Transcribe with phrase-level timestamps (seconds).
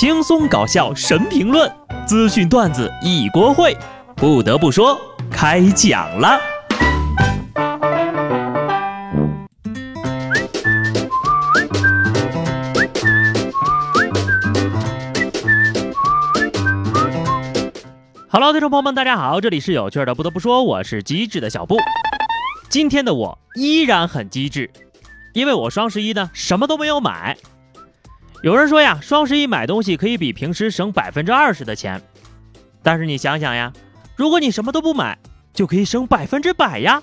[0.00, 1.68] 轻松搞笑神评论，
[2.06, 3.76] 资讯段子一锅烩。
[4.14, 4.96] 不得不说，
[5.28, 6.38] 开讲了。
[18.28, 20.14] 好了听众朋友们，大家好，这里是有趣的。
[20.14, 21.76] 不得不说，我是机智的小布。
[22.68, 24.70] 今天的我依然很机智，
[25.34, 27.36] 因为我双十一呢什么都没有买。
[28.40, 32.00] 有人说呀，双十一买东西可以比平时省百分之二十的钱，
[32.84, 33.72] 但是你想想呀，
[34.14, 35.18] 如果你什么都不买，
[35.52, 37.02] 就可以省百分之百呀。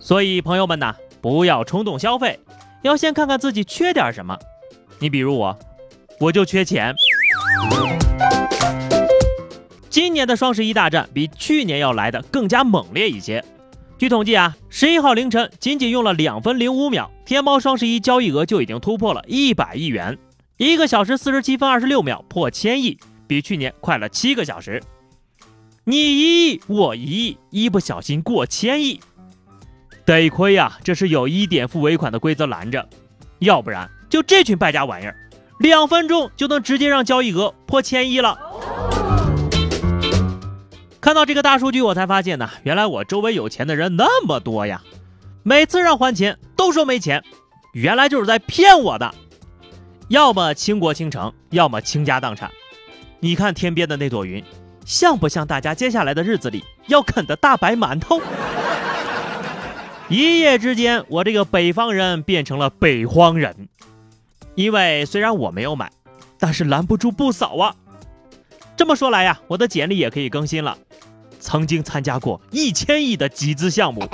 [0.00, 2.40] 所以朋友们呐，不要冲动消费，
[2.82, 4.36] 要先看看自己缺点什么。
[4.98, 5.56] 你比如我，
[6.18, 6.92] 我就缺钱。
[9.88, 13.44] 今年的双十一大战比去年要来的更加猛烈一些。
[13.96, 20.18] 据统计啊，十一号凌晨仅仅用了两分零五秒，天猫双十一交易额就已经突破了一百亿元。
[20.56, 24.80] 一个小时四十七分二十六秒破千亿，比去年快了七个小时。
[25.82, 29.00] 你一亿我一亿，一不小心过千亿，
[30.04, 32.88] 得亏呀，这是有一点付尾款的规则拦着，
[33.40, 35.16] 要不然就这群败家玩意儿，
[35.58, 38.38] 两分钟就能直接让交易额破千亿了。
[41.00, 44.80] 看到这个大数据，我才发现呢，原来我周围有钱的人那么多呀，
[45.42, 47.24] 每次让还钱都说没钱，
[47.72, 49.12] 原来就是在骗我的。
[50.08, 52.50] 要么倾国倾城，要么倾家荡产。
[53.20, 54.44] 你看天边的那朵云，
[54.84, 58.20] 像不像大家接下来的日子里要啃的大白馒头？
[60.08, 63.68] 一夜之间，我这个北方人变成了北荒人。
[64.54, 65.90] 因为虽然我没有买，
[66.38, 67.74] 但是拦不住不扫啊。
[68.76, 70.76] 这么说来呀，我的简历也可以更新了。
[71.40, 74.06] 曾经参加过一千亿的集资项目。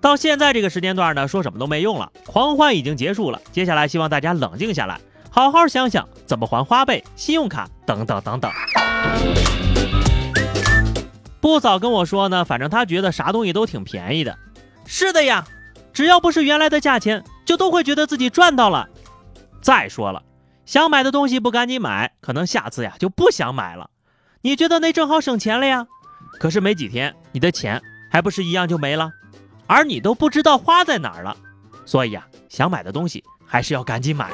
[0.00, 3.40] 到现在这个时间段呢，说什么都没用了，狂欢已经结束了。
[3.50, 8.50] 接下来希望大家冷静下来，好好想想怎么还花呗、信用卡等等等等。
[11.40, 14.36] 不早跟我说呢，反正他觉得啥东西都挺便宜的。
[14.86, 15.44] 是的呀，
[15.92, 18.88] 只要不是原来的价钱，就都会觉得自己赚到了。
[19.60, 20.22] 再说了，
[20.64, 23.90] 想买的东西不赶紧买，可能下次呀就不想买了。
[24.42, 25.86] 你觉得那正好省钱了呀？
[26.38, 29.10] 可是没几天，你的钱还不是一样就没了？
[29.68, 31.36] 而你都不知道花在哪儿了，
[31.84, 34.30] 所以啊，想买的东西还是要赶紧买。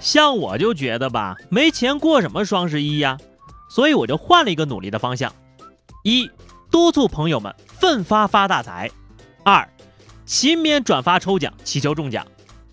[0.00, 3.16] 像我就觉得吧，没钱过什么双十一呀，
[3.70, 5.32] 所以我就换了一个努力的方向：
[6.02, 6.28] 一、
[6.70, 8.88] 督促朋友们奋发发大财；
[9.44, 9.66] 二、
[10.26, 12.22] 勤勉转发抽奖，祈求中奖；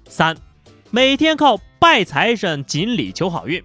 [0.10, 0.36] 三、
[0.90, 3.64] 每天靠拜财神锦鲤求好运。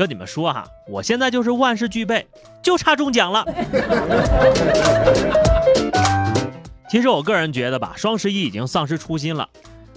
[0.00, 2.26] 跟你们说哈，我现在就是万事俱备，
[2.62, 3.44] 就差中奖了。
[6.88, 9.46] 其实我个人觉得吧，双十一已经丧失初心了。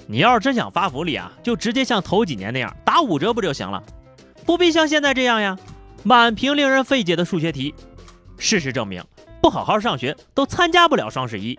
[0.06, 3.82] 你要是真想发福利啊，就直接像头几年那样打五折不就行了？
[4.46, 5.58] 不必像现在这样呀，
[6.04, 7.74] 满屏令人费解的数学题。
[8.38, 9.02] 事实证明，
[9.42, 11.58] 不好好上学都参加不了双十一。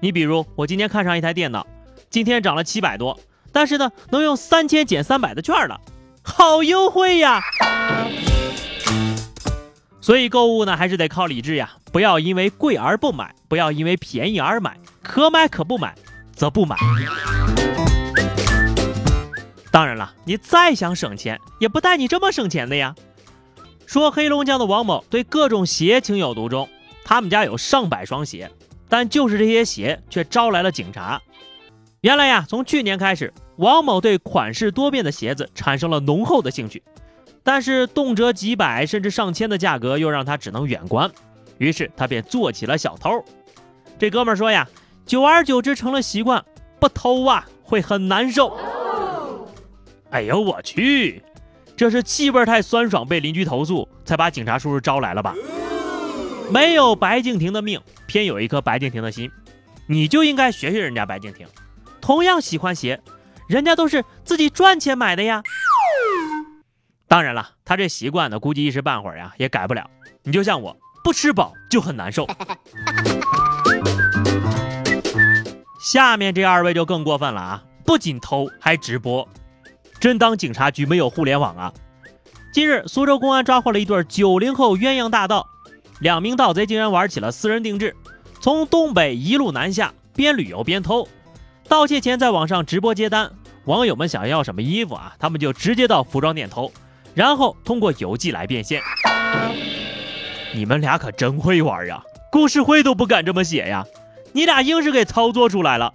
[0.00, 1.64] 你比如我今天看上一台电脑，
[2.10, 3.16] 今天涨了七百多，
[3.52, 5.80] 但是呢，能用三千减三百的券了。
[6.22, 7.40] 好优惠呀！
[10.00, 11.70] 所以购物呢，还是得靠理智呀。
[11.92, 15.94] 不要因为贵而不买，不要因为便宜而买，可买可不买
[16.34, 16.76] 则不买。
[19.70, 22.94] 当然了，你再想省钱，也不带你这么省钱的呀。
[23.86, 26.68] 说黑龙江的王某对各种鞋情有独钟，
[27.04, 28.50] 他们家有上百双鞋，
[28.88, 31.20] 但就是这些鞋却招来了警察。
[32.02, 33.32] 原来呀，从去年开始。
[33.56, 36.82] 王某对款式多变的鞋子产生了浓厚的兴趣，
[37.44, 41.08] 但是动辄几百甚至上千的价格又让他只能远观，
[41.58, 43.24] 于是他便做起了小偷。
[44.00, 44.68] 这哥们说呀，
[45.06, 46.44] 久而久之成了习惯，
[46.80, 48.56] 不偷啊会很难受。
[50.10, 51.22] 哎呦我去，
[51.76, 55.36] 这是气味太酸爽被邻居投诉，才把警察叔叔招来了吧？
[56.50, 59.30] 没有白敬亭的命，偏有一颗白敬亭的心，
[59.86, 61.46] 你就应该学学人家白敬亭，
[62.02, 63.00] 同样喜欢鞋。
[63.48, 65.42] 人家都是自己赚钱买的呀。
[67.06, 69.88] 当然了，他这习惯呢，估计一时半会儿呀也改不了。
[70.22, 72.26] 你就像我，不吃饱就很难受。
[75.84, 77.64] 下面这二位就更过分了啊！
[77.84, 79.28] 不仅偷，还直播，
[80.00, 81.72] 真当警察局没有互联网啊？
[82.54, 85.46] 近日，苏州公安抓获了一对九零后鸳鸯大盗，
[86.00, 87.94] 两名盗贼竟然玩起了私人定制，
[88.40, 91.06] 从东北一路南下，边旅游边偷。
[91.68, 93.30] 盗窃前在网上直播接单，
[93.64, 96.70] 网友们想要什么衣服啊，他们就直接到服装店偷，
[97.14, 98.82] 然后通过邮寄来变现。
[100.54, 103.86] 你们俩可真会玩呀，故事会都不敢这么写呀，
[104.32, 105.94] 你俩硬是给操作出来了。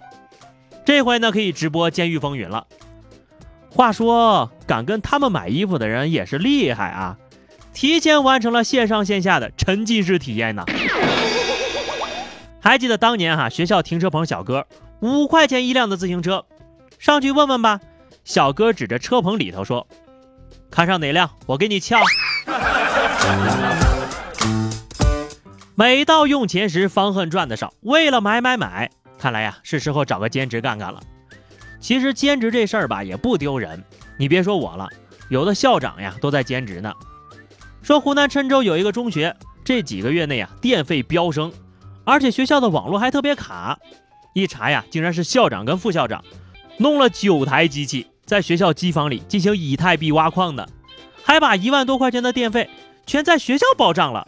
[0.84, 2.66] 这回呢可以直播监狱风云了。
[3.70, 7.16] 话说，敢跟他们买衣服的人也是厉害啊，
[7.72, 10.64] 提前完成了线上线下的沉浸式体验呢。
[12.58, 14.66] 还记得当年哈，学校停车棚小哥
[15.00, 16.44] 五块钱一辆的自行车，
[16.98, 17.80] 上去问问吧。
[18.24, 19.86] 小哥指着车棚里头说
[20.70, 21.98] ：“看上哪辆，我给你撬。
[25.76, 27.72] ”每到用钱时，方恨赚的少。
[27.82, 31.00] 为了买买买，看来呀，是时候找个兼职干干了。
[31.78, 33.84] 其实兼职这事儿吧，也不丢人。
[34.18, 34.88] 你别说我了，
[35.30, 36.92] 有的校长呀都在兼职呢。
[37.82, 41.52] 说湖南郴州有一个中学，这几个月内啊，电费飙升，
[42.04, 43.78] 而且学校的网络还特别卡。
[44.38, 46.24] 一查呀，竟然是校长跟副校长
[46.78, 50.68] 弄了九台机器，在学校机房里进行以太币挖矿的，
[51.22, 52.70] 还把一万多块钱的电费
[53.06, 54.26] 全在学校报账了。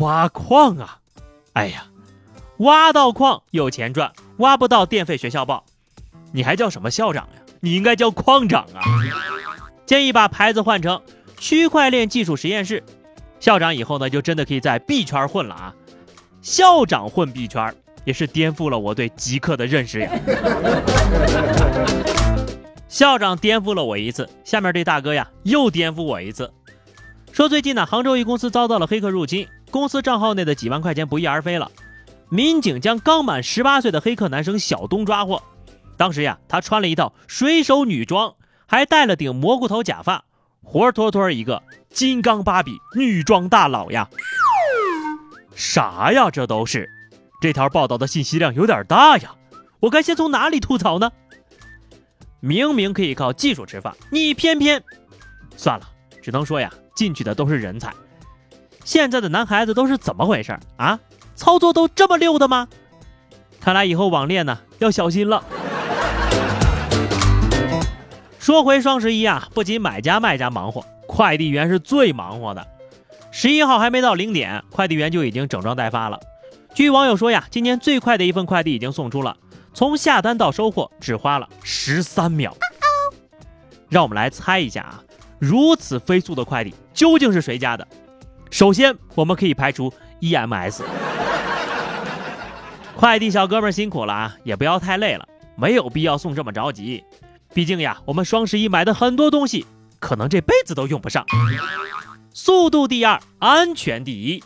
[0.00, 0.98] 挖矿啊，
[1.52, 1.86] 哎呀，
[2.58, 5.64] 挖到矿有钱赚，挖不到电费学校报，
[6.32, 7.42] 你还叫什么校长呀？
[7.60, 8.80] 你应该叫矿长啊！
[9.84, 11.02] 建议把牌子换成
[11.38, 12.84] 区块链技术实验室，
[13.40, 15.74] 校长以后呢就真的可以在币圈混了啊！
[16.40, 17.74] 校长混币圈
[18.04, 20.10] 也是颠覆了我对极客的认识呀！
[22.88, 26.50] 校长颠覆了我一次，下面这大哥呀又颠覆我一次，
[27.32, 29.46] 说最近呢杭州一公司遭到了黑客入侵。
[29.70, 31.70] 公司账号内的几万块钱不翼而飞了，
[32.30, 35.42] 民警将刚满十八岁的黑客男生小东抓获。
[35.98, 38.34] 当时呀，他穿了一套水手女装，
[38.66, 40.24] 还戴了顶蘑菇头假发，
[40.62, 44.08] 活脱脱一个金刚芭比女装大佬呀！
[45.54, 46.30] 啥呀？
[46.30, 46.88] 这都是？
[47.40, 49.32] 这条报道的信息量有点大呀！
[49.78, 51.12] 我该先从哪里吐槽呢？
[52.40, 54.82] 明明可以靠技术吃饭，你偏偏……
[55.56, 55.88] 算了，
[56.20, 57.92] 只能说呀，进去的都是人才。
[58.84, 60.98] 现在的男孩子都是怎么回事啊？
[61.36, 62.66] 操作都这么溜的吗？
[63.60, 65.44] 看来以后网恋呢要小心了。
[68.40, 72.66] 说回双十一啊，不仅买家卖家忙活，快递员是最忙活的。
[73.30, 76.18] 十一号还没到零点，快递员就已经整装待发了。
[76.78, 79.36] 据网友说呀，今年最快的一份快递已经送出了，
[79.74, 82.56] 从下单到收货只花了十三秒。
[83.88, 85.02] 让我们来猜一下啊，
[85.40, 87.84] 如此飞速的快递究竟是谁家的？
[88.48, 90.82] 首先，我们可以排除 EMS。
[92.94, 95.26] 快递小哥们辛苦了啊，也不要太累了，
[95.56, 97.02] 没有必要送这么着急。
[97.52, 99.66] 毕竟呀，我们双十一买的很多东西，
[99.98, 101.26] 可能这辈子都用不上。
[102.32, 104.44] 速度第二，安全第一。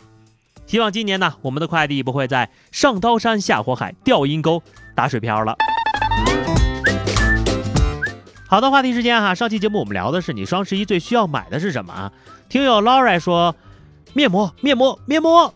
[0.65, 4.61] 希望今年呢，我们的快递不会在上刀山下火海掉阴沟
[4.95, 5.55] 打水漂了。
[8.47, 12.11] 好的，话题时间哈，上期节目我们聊的是你双十一最需要买的是什么啊？
[12.49, 13.55] 听友 Laura 说。
[14.15, 15.51] 面膜，面膜，面膜，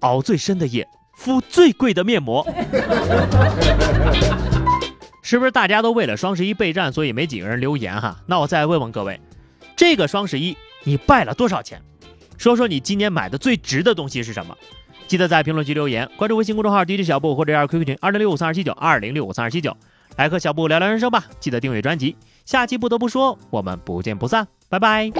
[0.00, 0.88] 熬最深的夜，
[1.18, 2.42] 敷最贵的面膜，
[5.20, 8.16] 是不是大家都为了双十一备战，所以没几个人留言哈？
[8.24, 9.20] 那我再问问各位，
[9.76, 11.82] 这个双十一你败了多少钱？
[12.38, 14.56] 说说你今年买的最值的东西是什么？
[15.06, 19.76] 记得在评论区留言，关注微信公众号 DJ 小布或者 QQ 群二零六五三二七九二零六五三二七九，
[20.16, 21.24] 来和小布聊聊人生吧。
[21.40, 25.10] 记得订阅专辑，下期不得不说，我们不见不散，拜拜。